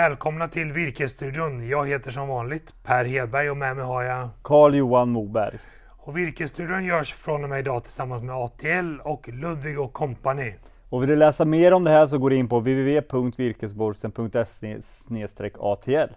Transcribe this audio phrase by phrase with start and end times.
[0.00, 1.68] välkomna till Virkesstudion.
[1.68, 5.58] Jag heter som vanligt Per Hedberg och med mig har jag Carl-Johan Moberg.
[5.88, 10.54] Och Virkesstudion görs från och med idag tillsammans med ATL och Ludvig och Company.
[10.88, 16.12] Och vill du läsa mer om det här så går du in på www.virkesborsen.se ATL.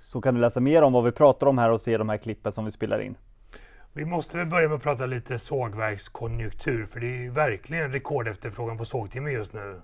[0.00, 2.16] Så kan du läsa mer om vad vi pratar om här och se de här
[2.16, 3.14] klippen som vi spelar in.
[3.92, 8.78] Vi måste väl börja med att prata lite sågverkskonjunktur för det är ju verkligen rekordefterfrågan
[8.78, 9.80] på sågtimmer just nu.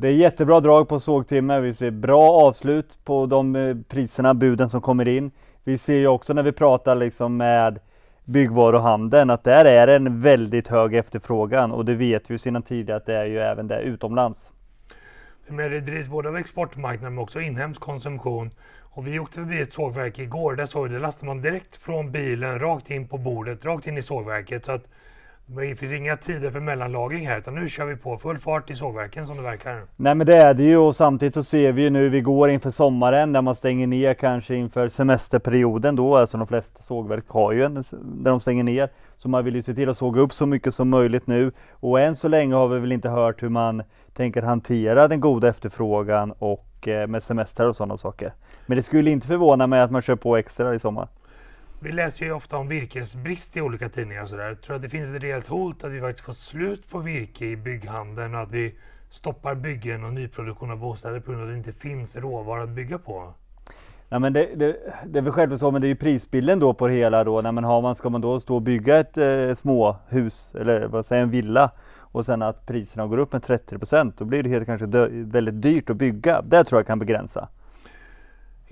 [0.00, 1.60] Det är jättebra drag på sågtimmer.
[1.60, 5.30] Vi ser bra avslut på de eh, priserna, buden som kommer in.
[5.64, 7.78] Vi ser ju också när vi pratar liksom med
[8.24, 13.06] byggvaruhandeln att där är en väldigt hög efterfrågan och det vet vi sedan tidigare att
[13.06, 14.50] det är ju även det utomlands.
[15.46, 18.50] Men det drivs både av exportmarknaden men också inhemsk konsumtion.
[18.80, 22.12] Och vi åkte förbi ett sågverk igår, där såg vi, det lastar man direkt från
[22.12, 24.64] bilen rakt in på bordet, rakt in i sågverket.
[24.64, 24.84] Så att
[25.56, 28.74] det finns inga tider för mellanlagring här utan nu kör vi på full fart i
[28.74, 29.82] sågverken som det verkar.
[29.96, 32.50] Nej men det är det ju och samtidigt så ser vi ju nu vi går
[32.50, 37.52] inför sommaren där man stänger ner kanske inför semesterperioden då, alltså de flesta sågverk har
[37.52, 38.88] ju en där de stänger ner.
[39.18, 42.00] Så man vill ju se till att såga upp så mycket som möjligt nu och
[42.00, 46.32] än så länge har vi väl inte hört hur man tänker hantera den goda efterfrågan
[46.38, 48.32] och eh, med semester och sådana saker.
[48.66, 51.08] Men det skulle inte förvåna mig att man kör på extra i sommar.
[51.82, 54.54] Vi läser ju ofta om virkesbrist i olika tidningar och sådär.
[54.54, 57.56] Tror att det finns ett rejält hot att vi faktiskt får slut på virke i
[57.56, 58.74] bygghandeln och att vi
[59.10, 62.68] stoppar byggen och nyproduktion av bostäder på grund av att det inte finns råvara att
[62.68, 63.34] bygga på?
[64.08, 64.76] Ja, men det, det,
[65.06, 67.40] det är väl självklart så, men det är ju prisbilden då på det hela då.
[67.40, 71.06] Nej, men har man, ska man då stå och bygga ett eh, småhus eller vad
[71.06, 74.48] säger en villa och sen att priserna går upp med 30 procent, då blir det
[74.48, 76.42] helt kanske dö, väldigt dyrt att bygga.
[76.42, 77.48] Det tror jag kan begränsa.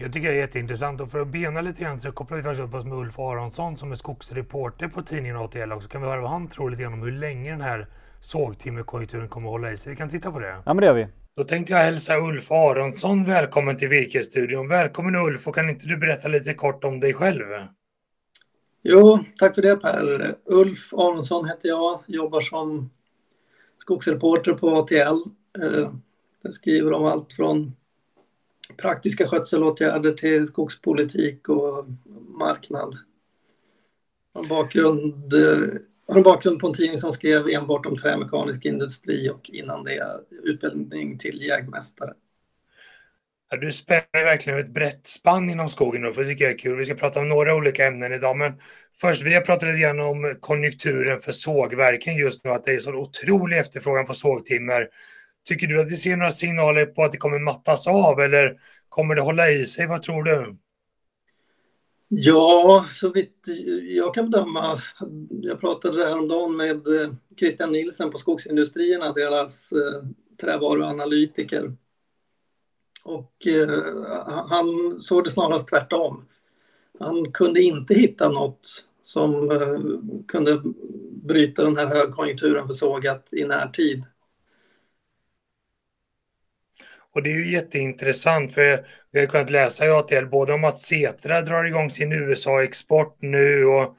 [0.00, 2.62] Jag tycker det är jätteintressant och för att bena lite grann så kopplar vi faktiskt
[2.62, 6.06] upp oss med Ulf Aronsson som är skogsreporter på tidningen ATL och så kan vi
[6.06, 7.86] höra vad han tror lite grann om hur länge den här
[8.20, 9.90] sågtimmerkonjunkturen kommer att hålla i sig.
[9.90, 10.62] Vi kan titta på det.
[10.66, 11.06] Ja men det gör vi.
[11.36, 14.68] Då tänkte jag hälsa Ulf Aronsson välkommen till Virkesstudion.
[14.68, 17.44] Välkommen Ulf och kan inte du berätta lite kort om dig själv?
[18.82, 20.34] Jo, tack för det Per.
[20.44, 22.90] Ulf Aronsson heter jag, jobbar som
[23.78, 24.94] skogsreporter på ATL.
[25.62, 25.90] Eh,
[26.42, 27.72] jag skriver om allt från
[28.76, 31.86] praktiska skötselåtgärder till skogspolitik och
[32.38, 32.98] marknad.
[34.32, 35.34] Jag har bakgrund,
[36.08, 40.20] har en bakgrund på en tidning som skrev enbart om trämekanisk industri och innan det
[40.42, 42.14] utbildning till jägmästare.
[43.50, 46.58] Ja, du spänner verkligen ett brett spann inom skogen då, för det tycker jag är
[46.58, 46.76] kul.
[46.76, 48.52] Vi ska prata om några olika ämnen idag, men
[49.00, 52.78] först, vi har pratat lite grann om konjunkturen för sågverken just nu, att det är
[52.78, 54.88] så otrolig efterfrågan på sågtimmer.
[55.48, 59.14] Tycker du att vi ser några signaler på att det kommer mattas av eller kommer
[59.14, 59.86] det hålla i sig?
[59.86, 60.56] Vad tror du?
[62.08, 63.44] Ja, så vitt
[63.82, 64.82] jag kan bedöma.
[65.30, 70.04] Jag pratade häromdagen med eh, Christian Nilsen på Skogsindustrierna, deras eh,
[70.40, 71.72] trävaruanalytiker.
[73.04, 76.24] Och eh, han såg det snarast tvärtom.
[76.98, 79.50] Han kunde inte hitta något som
[80.28, 80.62] kunde
[81.22, 84.04] bryta den här högkonjunkturen för sågat i närtid.
[87.14, 90.80] Och det är ju jätteintressant för vi har kunnat läsa i ATL både om att
[90.80, 93.96] Setra drar igång sin USA-export nu och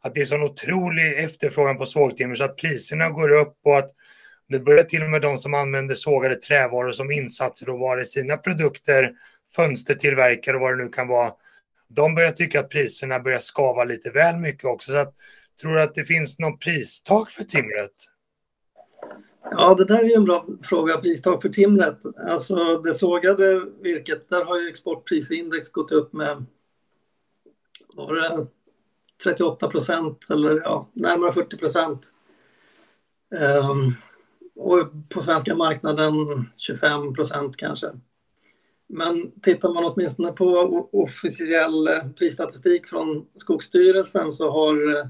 [0.00, 3.90] att det är sån otrolig efterfrågan på sågtimmer så att priserna går upp och att
[4.48, 9.12] det börjar till och med de som använder sågade trävaror som insatsråvara i sina produkter,
[9.56, 11.32] fönstertillverkare och vad det nu kan vara.
[11.88, 14.92] De börjar tycka att priserna börjar skava lite väl mycket också.
[14.92, 15.14] Så att,
[15.60, 17.92] tror du att det finns någon pristak för timret?
[19.50, 21.98] Ja, det där är ju en bra fråga, pristak för timret.
[22.28, 26.44] Alltså det sågade virket, där har ju exportprisindex gått upp med
[27.94, 28.46] var det
[29.22, 32.10] 38 procent eller ja, närmare 40 procent.
[33.70, 33.94] Um,
[34.54, 36.14] och på svenska marknaden
[36.56, 37.90] 25 procent kanske.
[38.88, 40.44] Men tittar man åtminstone på
[40.92, 45.06] officiell eh, prisstatistik från Skogsstyrelsen så har eh,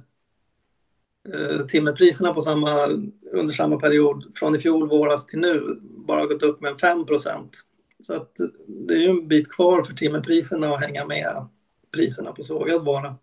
[1.28, 2.86] Eh, timmerpriserna på samma,
[3.32, 7.50] under samma period från i fjol våras till nu bara gått upp med 5 procent.
[8.00, 8.32] Så att
[8.66, 11.46] det är ju en bit kvar för timmerpriserna att hänga med
[11.94, 13.16] priserna på sågad vara.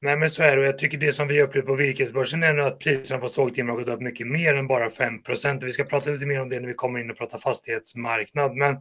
[0.00, 2.58] Nej men så är det och jag tycker det som vi upplever på virkesbörsen är
[2.58, 5.62] att priserna på sågtimmer har gått upp mycket mer än bara 5 procent.
[5.62, 8.56] Vi ska prata lite mer om det när vi kommer in och pratar fastighetsmarknad.
[8.56, 8.76] Men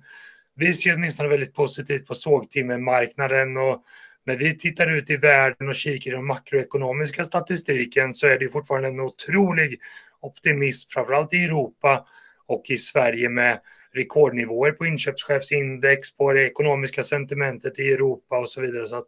[0.56, 3.83] vi ser åtminstone väldigt positivt på sågtimmermarknaden och
[4.25, 8.50] när vi tittar ut i världen och kikar i den makroekonomiska statistiken så är det
[8.50, 9.79] fortfarande en otrolig
[10.19, 12.06] optimism, framförallt i Europa
[12.45, 13.59] och i Sverige med
[13.94, 18.88] rekordnivåer på inköpschefsindex, på det ekonomiska sentimentet i Europa och så vidare.
[18.88, 19.07] Så att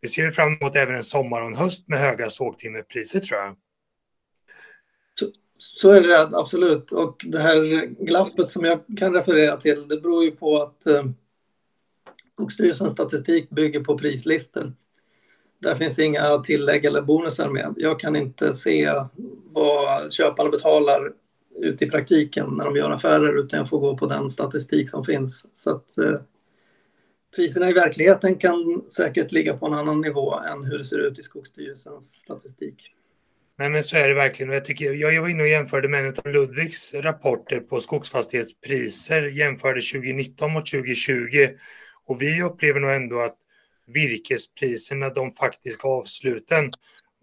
[0.00, 3.56] vi ser fram emot även en sommar och en höst med höga sågtimmerpriser tror jag.
[5.14, 5.26] Så,
[5.58, 6.92] så är det absolut.
[6.92, 11.04] Och det här glappet som jag kan referera till, det beror ju på att eh,
[12.38, 14.72] Skogsstyrelsens statistik bygger på prislistor.
[15.58, 17.74] Där finns inga tillägg eller bonusar med.
[17.76, 18.88] Jag kan inte se
[19.52, 21.12] vad köparna betalar
[21.60, 25.04] ute i praktiken när de gör affärer utan jag får gå på den statistik som
[25.04, 25.46] finns.
[25.54, 26.20] Så att, eh,
[27.36, 31.18] priserna i verkligheten kan säkert ligga på en annan nivå än hur det ser ut
[31.18, 32.94] i Skogsstyrelsens statistik.
[33.58, 34.52] Nej, men så är det verkligen.
[34.52, 39.80] Jag, tycker, jag var inne och jämförde med en av Ludvigs rapporter på skogsfastighetspriser, jämförde
[39.80, 41.48] 2019 mot 2020.
[42.08, 43.36] Och vi upplever nog ändå att
[43.86, 46.70] virkespriserna, de faktiska avsluten,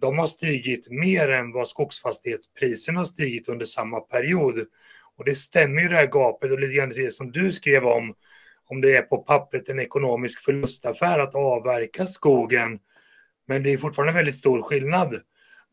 [0.02, 4.66] de har stigit mer än vad skogsfastighetspriserna har stigit under samma period.
[5.18, 8.16] Och det stämmer ju det här gapet och lite grann det som du skrev om,
[8.66, 12.80] om det är på pappret en ekonomisk förlustaffär att avverka skogen.
[13.48, 15.22] Men det är fortfarande en väldigt stor skillnad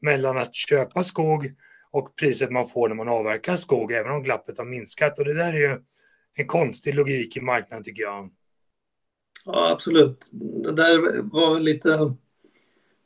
[0.00, 1.53] mellan att köpa skog
[1.91, 5.19] och priset man får när man avverkar skog, även om glappet har minskat.
[5.19, 5.79] Och det där är ju
[6.35, 8.31] en konstig logik i marknaden tycker jag.
[9.44, 10.29] Ja, absolut.
[10.33, 12.15] Det där var lite...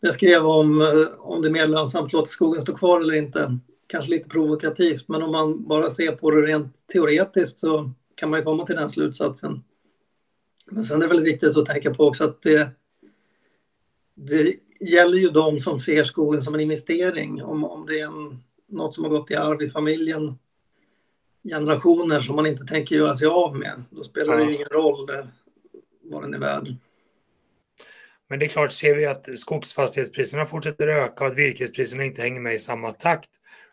[0.01, 0.81] Jag skrev om
[1.19, 3.59] om det är mer lönsamt att låta skogen stå kvar eller inte.
[3.87, 8.39] Kanske lite provokativt, men om man bara ser på det rent teoretiskt så kan man
[8.39, 9.63] ju komma till den slutsatsen.
[10.71, 12.71] Men sen är det väldigt viktigt att tänka på också att det,
[14.15, 17.43] det gäller ju de som ser skogen som en investering.
[17.43, 20.39] Om, om det är en, något som har gått i arv i familjen
[21.49, 25.11] generationer som man inte tänker göra sig av med, då spelar det ju ingen roll
[26.11, 26.77] vad den är värd.
[28.29, 32.41] Men det är klart, ser vi att skogsfastighetspriserna fortsätter öka och att virkespriserna inte hänger
[32.41, 33.31] med i samma takt,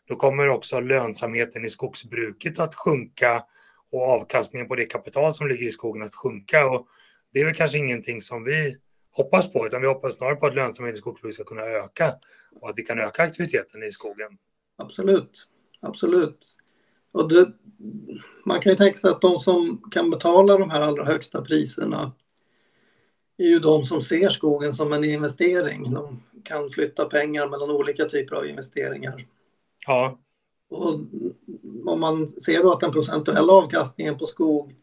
[0.07, 3.43] då kommer också lönsamheten i skogsbruket att sjunka
[3.91, 6.65] och avkastningen på det kapital som ligger i skogen att sjunka.
[6.65, 6.87] Och
[7.33, 8.77] det är väl kanske ingenting som vi
[9.11, 12.15] hoppas på, utan vi hoppas snarare på att lönsamheten i skogsbruket ska kunna öka
[12.61, 14.37] och att vi kan öka aktiviteten i skogen.
[14.77, 15.47] Absolut,
[15.81, 16.45] absolut.
[17.11, 17.51] Och det,
[18.45, 22.11] man kan ju tänka sig att de som kan betala de här allra högsta priserna
[23.37, 25.93] är ju de som ser skogen som en investering.
[25.93, 29.27] De kan flytta pengar mellan olika typer av investeringar.
[29.87, 30.19] Ja.
[30.69, 30.99] Och
[31.85, 34.75] om man ser då att den procentuella avkastningen på skog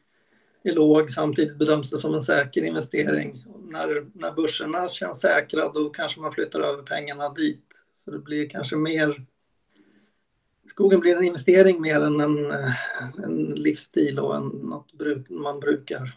[0.63, 3.45] är låg, samtidigt bedöms det som en säker investering.
[3.69, 7.83] När, när börserna känns säkra då kanske man flyttar över pengarna dit.
[7.95, 9.27] Så det blir kanske mer
[10.71, 12.53] skogen blir en investering mer än en,
[13.25, 16.17] en livsstil och en, något bruk, man brukar.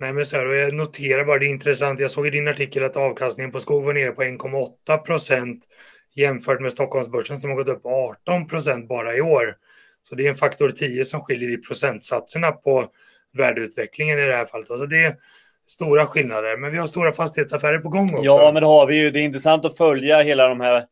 [0.00, 2.00] Nej, men så här, och jag noterar bara det är intressant.
[2.00, 5.64] Jag såg i din artikel att avkastningen på skog var nere på 1,8 procent
[6.14, 9.56] jämfört med Stockholmsbörsen som har gått upp 18 procent bara i år.
[10.02, 12.88] Så det är en faktor 10 som skiljer i procentsatserna på
[13.32, 14.70] värdeutvecklingen i det här fallet.
[14.70, 15.16] Alltså det är
[15.66, 18.24] stora skillnader, men vi har stora fastighetsaffärer på gång också.
[18.24, 19.10] Ja, men det har vi ju.
[19.10, 20.84] Det är intressant att följa hela de här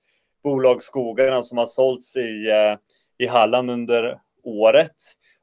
[0.45, 2.77] bolagsskogarna som har sålts i, eh,
[3.19, 4.97] i Halland under året.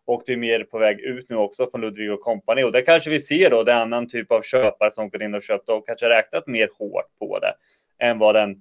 [0.09, 2.63] Och det är mer på väg ut nu också från Ludvig och Company.
[2.63, 5.33] Och där kanske vi ser då det är annan typ av köpare som går in
[5.33, 7.53] och köpt och kanske räknat mer hårt på det
[7.99, 8.51] än vad den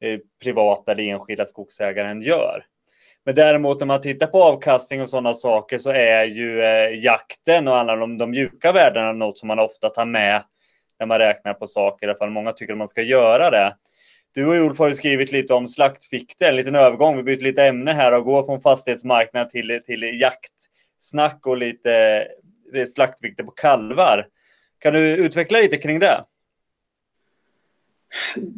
[0.00, 2.64] eh, privata eller enskilda skogsägaren gör.
[3.24, 7.68] Men däremot när man tittar på avkastning och sådana saker så är ju eh, jakten
[7.68, 10.42] och alla de, de mjuka värdena något som man ofta tar med
[10.98, 12.06] när man räknar på saker.
[12.06, 13.76] I alla fall många tycker att man ska göra det.
[14.34, 17.16] Du och Ulf har ju skrivit lite om slaktfikten, en liten övergång.
[17.16, 20.04] Vi byter lite ämne här och går från fastighetsmarknad till, till
[20.98, 22.26] snack och lite
[22.94, 24.28] slaktvikter på kalvar.
[24.78, 26.24] Kan du utveckla lite kring det?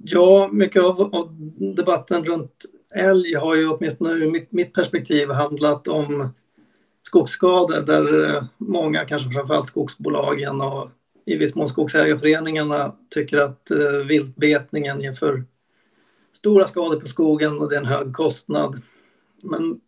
[0.05, 1.37] Ja, mycket av, av
[1.77, 6.29] debatten runt älg har ju åtminstone ur mitt, mitt perspektiv handlat om
[7.03, 10.91] skogsskador där eh, många, kanske framförallt skogsbolagen och
[11.25, 15.45] i viss mån skogsägarföreningarna tycker att eh, viltbetningen ger för
[16.33, 18.83] stora skador på skogen och det är en hög kostnad.
[19.43, 19.81] Men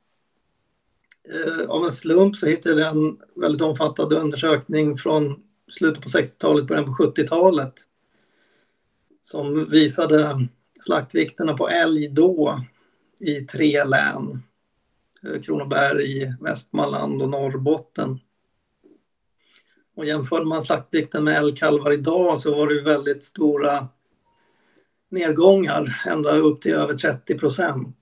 [1.28, 6.66] eh, av en slump så hittade jag en väldigt omfattande undersökning från slutet på 60-talet,
[6.66, 7.74] början på 70-talet
[9.22, 10.48] som visade
[10.80, 12.60] slaktvikterna på älg då
[13.20, 14.42] i tre län.
[15.24, 18.20] Eh, Kronoberg, Västmanland och Norrbotten.
[19.96, 23.88] Och jämför man slaktvikten med älgkalvar idag så var det väldigt stora
[25.08, 27.96] nedgångar, ända upp till över 30 procent.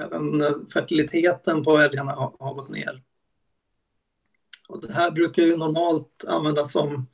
[0.00, 3.02] Även fertiliteten på älgarna har, har gått ner.
[4.68, 7.06] Och det här brukar ju normalt användas som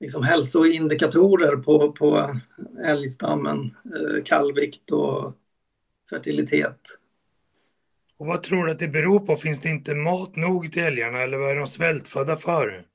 [0.00, 2.40] liksom hälsoindikatorer på, på
[2.84, 5.34] älgstammen, eh, kallvikt och
[6.10, 6.80] fertilitet.
[8.16, 9.36] Och vad tror du att det beror på?
[9.36, 12.86] Finns det inte mat nog till älgarna eller vad är de svältfödda för?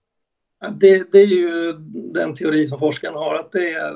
[0.71, 1.73] Det, det, är ju
[2.13, 3.93] den teori som forskarna har, att det är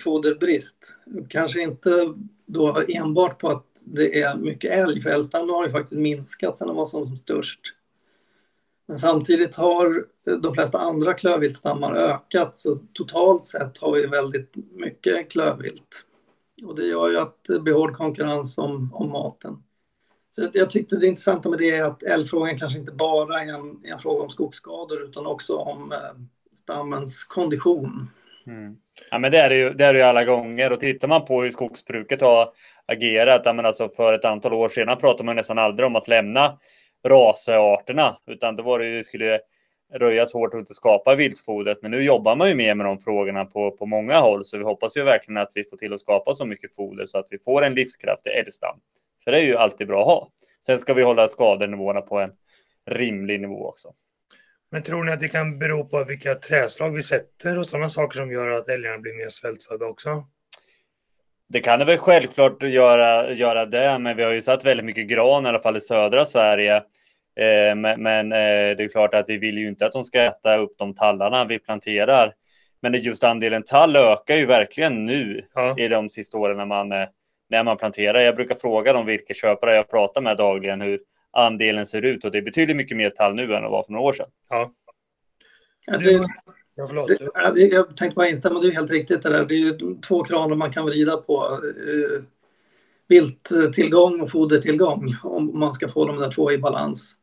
[0.00, 0.96] foderbrist.
[1.28, 2.14] Kanske inte
[2.46, 6.66] då enbart på att det är mycket älg, för älgstammen har ju faktiskt minskat sedan
[6.66, 7.60] den var som störst.
[8.88, 14.52] Men samtidigt har eh, de flesta andra klövviltstammar ökat så totalt sett har vi väldigt
[14.72, 16.04] mycket klövvilt.
[16.64, 19.62] Och det gör ju att det blir hård konkurrens om, om maten.
[20.34, 23.80] Så jag tyckte det intressanta med det är att älgfrågan kanske inte bara är en,
[23.84, 25.98] en fråga om skogsskador utan också om eh,
[26.54, 28.08] stammens kondition.
[28.46, 28.76] Mm.
[29.10, 31.24] Ja, men det är det, ju, det är det ju alla gånger och tittar man
[31.24, 32.52] på hur skogsbruket har
[32.86, 36.08] agerat, ja, men alltså för ett antal år sedan pratade man nästan aldrig om att
[36.08, 36.58] lämna
[37.08, 39.40] rasearterna, utan det var det ju, det skulle
[39.94, 41.78] röjas hårt och inte skapa viltfodret.
[41.82, 44.64] Men nu jobbar man ju mer med de frågorna på, på många håll, så vi
[44.64, 47.38] hoppas ju verkligen att vi får till att skapa så mycket foder så att vi
[47.38, 48.80] får en livskraftig älgstam.
[49.24, 50.30] För det är ju alltid bra att ha.
[50.66, 52.32] Sen ska vi hålla skadenivåerna på en
[52.86, 53.88] rimlig nivå också.
[54.70, 58.18] Men tror ni att det kan bero på vilka träslag vi sätter och sådana saker
[58.18, 60.24] som gör att älgarna blir mer svältfödda också?
[61.48, 65.08] Det kan det väl självklart göra, göra det, men vi har ju satt väldigt mycket
[65.08, 66.76] gran i alla fall i södra Sverige.
[67.40, 70.22] Eh, men, men eh, det är klart att vi vill ju inte att de ska
[70.22, 72.34] äta upp de tallarna vi planterar.
[72.82, 75.78] Men just andelen tall ökar ju verkligen nu ja.
[75.78, 77.06] i de sista åren när man, eh,
[77.50, 78.20] när man planterar.
[78.20, 81.00] Jag brukar fråga de virkesköpare jag pratar med dagligen hur
[81.36, 83.92] andelen ser ut och det är betydligt mycket mer tall nu än det var för
[83.92, 84.28] några år sedan.
[84.48, 84.72] Ja.
[85.86, 86.28] Ja, det,
[86.74, 87.08] ja, förlåt.
[87.54, 89.44] Det, jag tänkte bara instämma, det är helt riktigt det där.
[89.44, 91.60] Det är ju två kranar man kan vrida på.
[91.62, 92.22] Eh,
[93.08, 97.16] vilttillgång och fodertillgång om man ska få de där två i balans.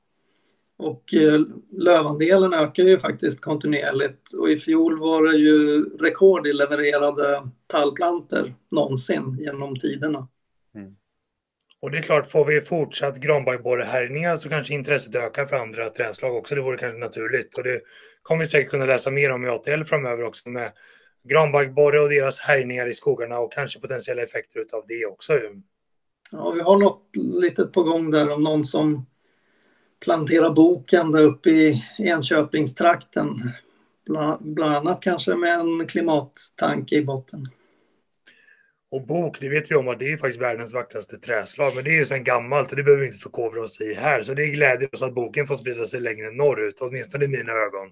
[0.77, 1.41] Och eh,
[1.71, 8.55] lövandelen ökar ju faktiskt kontinuerligt och i fjol var det ju rekord i levererade tallplanter
[8.71, 10.27] någonsin genom tiderna.
[10.75, 10.95] Mm.
[11.83, 16.35] Och det är klart, får vi fortsatt granbarkborrehärjningar så kanske intresset ökar för andra trädslag
[16.35, 16.55] också.
[16.55, 17.57] Det vore kanske naturligt.
[17.57, 17.81] Och det
[18.21, 20.71] kommer vi säkert kunna läsa mer om i ATL framöver också med
[21.23, 25.39] granbarkborre och deras härjningar i skogarna och kanske potentiella effekter av det också.
[26.31, 27.09] Ja, vi har något
[27.41, 29.05] litet på gång där om någon som
[29.99, 33.27] planterar boken där uppe i Enköpingstrakten.
[34.05, 37.47] Bland, bland annat kanske med en klimattanke i botten.
[38.93, 41.89] Och bok, det vet vi om att det är faktiskt världens vackraste träslag, men det
[41.89, 44.21] är ju sedan gammalt och det behöver vi inte förkovra oss i här.
[44.21, 47.89] Så det glädjer oss att boken får sprida sig längre norrut, åtminstone i mina ögon.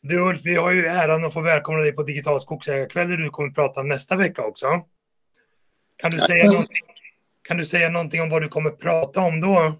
[0.00, 3.30] Du Ulf, vi har ju äran att få välkomna dig på Digital skogsägarkväll där du
[3.30, 4.66] kommer att prata nästa vecka också.
[5.96, 6.82] Kan du, säga någonting,
[7.42, 9.72] kan du säga någonting om vad du kommer att prata om då?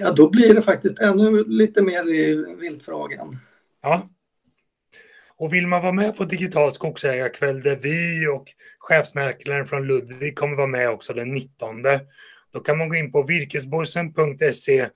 [0.00, 3.38] Ja, då blir det faktiskt ännu lite mer i viltfrågan.
[3.82, 4.08] Ja,
[5.42, 8.44] och vill man vara med på Digital skogsägarkväll där vi och
[8.78, 11.82] chefsmäklaren från Ludvig kommer vara med också den 19.
[12.52, 14.88] Då kan man gå in på virkesborsen.se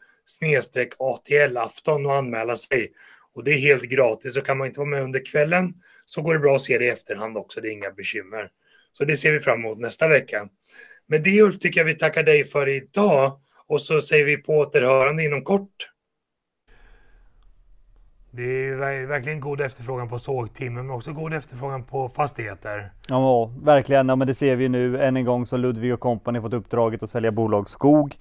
[0.98, 2.92] ATL-afton och anmäla sig.
[3.34, 5.74] Och det är helt gratis och kan man inte vara med under kvällen
[6.04, 8.50] så går det bra att se det i efterhand också, det är inga bekymmer.
[8.92, 10.48] Så det ser vi fram emot nästa vecka.
[11.06, 14.52] Men det Ulf tycker jag vi tackar dig för idag och så säger vi på
[14.52, 15.95] återhörande inom kort.
[18.36, 22.90] Det är verkligen god efterfrågan på sågtimmer men också god efterfrågan på fastigheter.
[23.08, 24.08] Ja, verkligen.
[24.08, 25.02] Ja, men det ser vi nu.
[25.02, 28.16] Än en gång så Ludvig och kompani fått uppdraget att sälja bolagsskog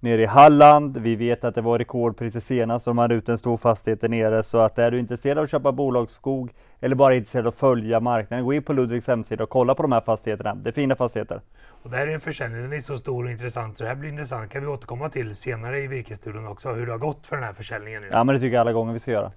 [0.00, 0.96] nere i Halland.
[0.96, 4.42] Vi vet att det var rekordpriser senast de hade ut en stor fastighet där nere.
[4.42, 8.00] Så att är du intresserad av att köpa bolagsskog eller bara intresserad av att följa
[8.00, 10.54] marknaden, gå in på Ludvigs hemsida och kolla på de här fastigheterna.
[10.54, 11.40] Det är fina fastigheter.
[11.82, 13.96] Och det här är en försäljning, den är så stor och intressant så det här
[13.96, 14.52] blir intressant.
[14.52, 17.52] kan vi återkomma till senare i virkesstudion också, hur det har gått för den här
[17.52, 18.02] försäljningen.
[18.02, 18.08] Nu.
[18.10, 19.32] Ja, men det tycker jag alla gånger vi ska göra.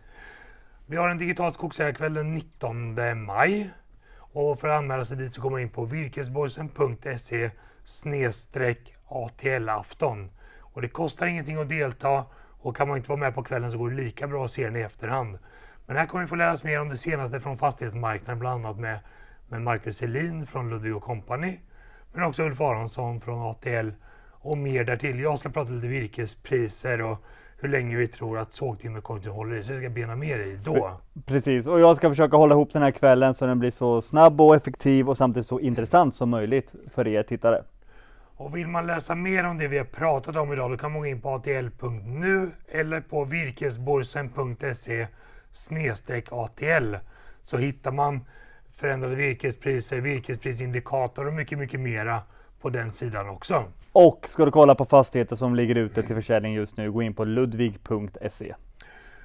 [0.86, 2.96] Vi har en digital skogsägarkväll den 19
[3.26, 3.74] maj.
[4.34, 7.52] Och för att anmäla sig dit så går man in på virkesborsen.se
[9.08, 10.30] ATL-afton.
[10.60, 12.26] Och det kostar ingenting att delta
[12.62, 14.66] och kan man inte vara med på kvällen så går det lika bra att se
[14.66, 15.40] den i efterhand.
[15.86, 18.80] Men här kommer vi få lära oss mer om det senaste från fastighetsmarknaden, bland annat
[18.80, 19.00] med,
[19.50, 21.60] med Marcus Helin från Ludvig Company,
[22.14, 23.90] men också Ulf Aronsson från ATL
[24.32, 25.20] och mer därtill.
[25.20, 27.18] Jag ska prata lite virkespriser och
[27.58, 29.78] hur länge vi tror att sågtimmerkontot håller i sig.
[29.78, 30.92] ska bena mer i då.
[31.26, 34.42] Precis, och jag ska försöka hålla ihop den här kvällen så den blir så snabb
[34.42, 37.64] och effektiv och samtidigt så intressant som möjligt för er tittare.
[38.36, 41.02] Och vill man läsa mer om det vi har pratat om idag då kan man
[41.02, 45.08] gå in på atl.nu eller på virkesborsen.se
[46.32, 46.96] ATL
[47.44, 48.22] så hittar man
[48.76, 52.22] förändrade virkespriser, virkesprisindikator och mycket, mycket mera
[52.62, 53.64] på den sidan också.
[53.92, 57.14] Och ska du kolla på fastigheter som ligger ute till försäljning just nu, gå in
[57.14, 58.56] på ludvig.se.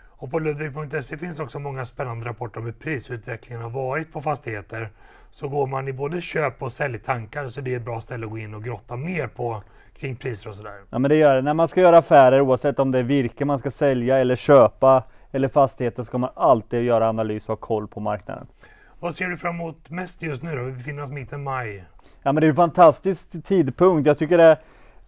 [0.08, 4.90] Och på ludvig.se finns också många spännande rapporter om hur prisutvecklingen har varit på fastigheter.
[5.30, 8.30] Så går man i både köp och säljtankar så det är ett bra ställe att
[8.30, 9.62] gå in och grotta mer på
[9.98, 10.80] kring priser och sådär.
[10.90, 11.42] Ja men det gör det.
[11.42, 15.02] När man ska göra affärer oavsett om det är virke man ska sälja eller köpa
[15.30, 18.46] eller fastigheter ska man alltid göra analys och ha koll på marknaden.
[19.00, 20.62] Vad ser du fram emot mest just nu då?
[20.62, 21.84] Vi befinner oss mitten maj.
[22.22, 24.06] Ja men det är en fantastisk tidpunkt.
[24.06, 24.58] Jag tycker det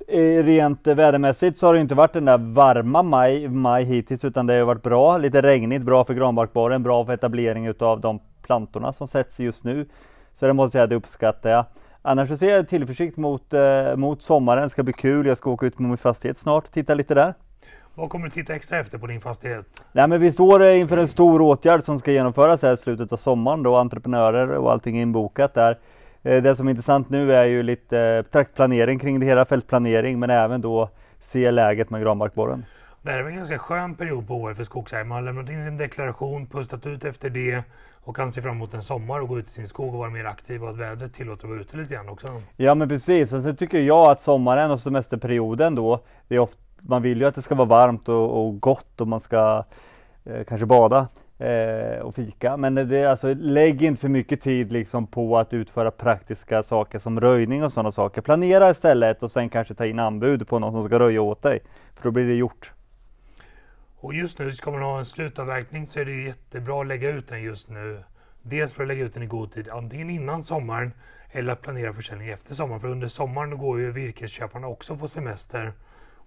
[0.08, 4.24] eh, Rent eh, vädermässigt så har det inte varit den där varma maj, maj hittills
[4.24, 8.20] utan det har varit bra, lite regnigt, bra för granbarkborren, bra för etablering utav de
[8.42, 9.86] plantorna som sätts just nu.
[10.32, 11.64] Så det måste jag säga, det uppskattar jag.
[12.02, 15.26] Annars så ser jag tillförsikt mot, eh, mot sommaren, det ska bli kul.
[15.26, 17.34] Jag ska åka ut på min fastighet snart, titta lite där.
[17.94, 19.66] Vad kommer du titta extra efter på din fastighet?
[19.92, 23.16] Nej, men vi står inför en stor åtgärd som ska genomföras här i slutet av
[23.16, 25.78] sommaren då entreprenörer och allting är inbokat där.
[26.22, 30.18] Eh, det som är intressant nu är ju lite eh, traktplanering kring det hela, fältplanering,
[30.18, 32.64] men även då se läget med granbarkborren.
[33.02, 35.04] Det här är en ganska skön period på året för skogsägare.
[35.04, 37.62] Man har lämnat in sin deklaration, pustat ut efter det
[38.04, 40.10] och kan se fram emot en sommar och gå ut i sin skog och vara
[40.10, 42.42] mer aktiv och att vädret tillåter att vara ute lite grann också.
[42.56, 47.02] Ja men precis, sen tycker jag att sommaren och semesterperioden då, det är ofta, man
[47.02, 49.64] vill ju att det ska vara varmt och, och gott och man ska
[50.24, 51.08] eh, kanske bada
[51.38, 52.56] eh, och fika.
[52.56, 57.20] Men det, alltså, lägg inte för mycket tid liksom på att utföra praktiska saker som
[57.20, 58.22] röjning och sådana saker.
[58.22, 61.60] Planera istället och sen kanske ta in anbud på någon som ska röja åt dig.
[61.94, 62.72] För då blir det gjort.
[64.00, 67.28] Och just nu ska man ha en slutavverkning så är det jättebra att lägga ut
[67.28, 68.02] den just nu.
[68.42, 70.92] Dels för att lägga ut den i god tid, antingen innan sommaren
[71.32, 72.80] eller att planera försäljning efter sommaren.
[72.80, 75.72] För under sommaren går ju virkesköparna också på semester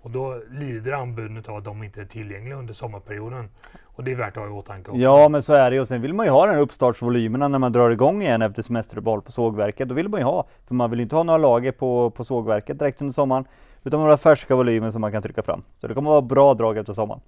[0.04, 3.50] och då lider anbuden av att de inte är tillgängliga under sommarperioden.
[3.84, 4.92] Och det är värt att ha i åtanke.
[4.92, 5.02] Också.
[5.02, 5.80] Ja, men så är det.
[5.80, 9.22] Och sen vill man ju ha den uppstartsvolymerna när man drar igång igen efter semesteruppehåll
[9.22, 9.90] på sågverket.
[9.90, 12.80] Då vill man ju ha, för man vill inte ha några lager på, på sågverket
[12.80, 13.46] direkt under sommaren,
[13.84, 15.64] utan några färska volymer som man kan trycka fram.
[15.82, 17.22] Så det kommer att vara bra drag efter sommaren.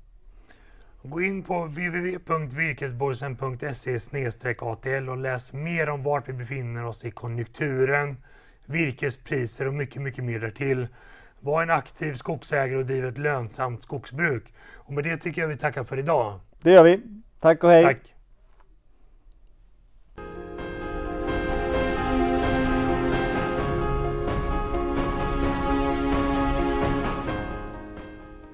[1.04, 8.18] Gå in på www.virkesborgsen.se ATL och läs mer om vart vi befinner oss i konjunkturen,
[8.66, 10.88] virkespriser och mycket, mycket mer därtill.
[11.40, 14.54] Var en aktiv skogsägare och driv ett lönsamt skogsbruk.
[14.74, 16.40] Och med det tycker jag vi tackar för idag.
[16.62, 17.02] Det gör vi.
[17.40, 17.84] Tack och hej.
[17.84, 18.15] Tack.